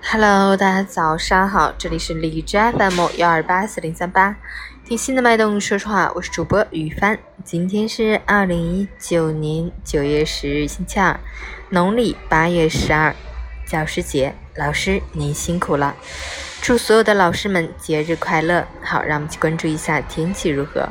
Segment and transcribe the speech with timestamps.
[0.00, 4.36] Hello，大家早上好，这里是荔枝 FM 幺二八四零三八，
[4.86, 7.18] 听心的脉动，说实话，我是主播雨帆。
[7.44, 11.18] 今天是二零一九年九月十日，星期二，
[11.70, 13.14] 农历八月十二，
[13.66, 15.94] 教师节，老师您辛苦了，
[16.62, 18.66] 祝所有的老师们节日快乐。
[18.82, 20.88] 好，让我们去关注一下天气如何。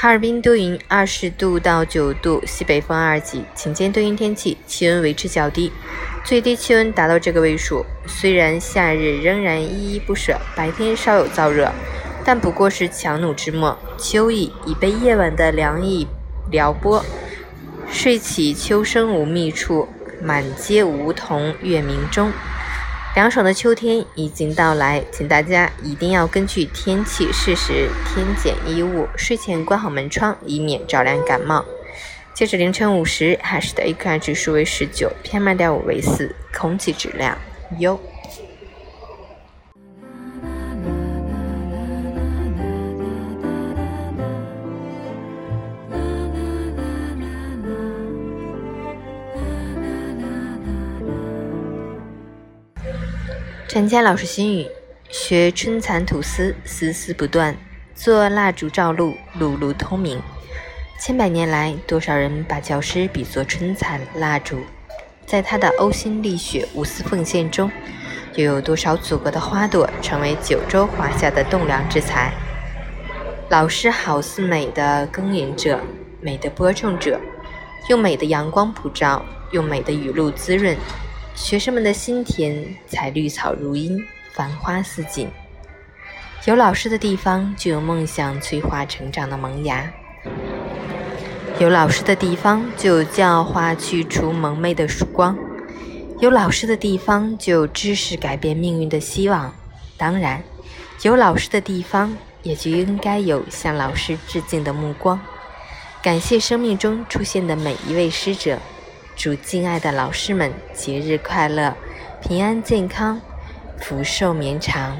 [0.00, 5.72] 哈尔滨多云，二十度到九度，西北风二级，晴间多云天气，气温维持较低，
[6.22, 7.84] 最低气温达到这个位数。
[8.06, 11.72] 虽然夏日仍然依依不舍，白天稍有燥热，
[12.24, 16.06] 但不过是强弩之末，秋意已被夜晚的凉意
[16.48, 17.04] 撩拨。
[17.90, 19.88] 睡起秋声无觅处，
[20.22, 22.30] 满街梧桐月明中。
[23.18, 31.64] 凉爽的秋天已经到来，请大家一定要根据天气适时添减衣物，睡前关好门窗，以免着凉感冒。
[32.32, 37.36] 截止凌晨五时，海市的 AQI 指数为十九，PM 二点五为四，空气质量
[37.80, 37.98] 优。
[53.68, 54.66] 陈佳老师心语：
[55.10, 57.54] 学春蚕吐丝，丝丝不断；
[57.94, 60.18] 做蜡烛照路，路路通明。
[60.98, 64.60] 千百年来，多少人把教师比作春蚕蜡烛，
[65.26, 67.70] 在他的呕心沥血、无私奉献中，
[68.36, 72.32] 又有多少祖国的花朵成为九州华夏的栋梁之才？
[73.50, 75.78] 老师好似美的耕耘者，
[76.22, 77.20] 美的播种者，
[77.90, 79.22] 用美的阳光普照，
[79.52, 80.74] 用美的雨露滋润。
[81.38, 85.28] 学生们的心田才绿草如茵，繁花似锦。
[86.44, 89.88] 有老师的地方，就有梦想催化成长的萌芽；
[91.60, 95.34] 有老师的地方，就有教化去除蒙昧的曙光；
[96.18, 99.54] 有老师的地方，就有知识改变命运的希望。
[99.96, 100.42] 当然，
[101.02, 105.18] 有老师的地方，也就应该有向老师致敬的目光。
[106.02, 108.58] 感谢生命中出现的每一位师者。
[109.18, 111.74] 祝敬爱的老师们节日快乐，
[112.22, 113.20] 平安健康，
[113.80, 114.96] 福寿绵长。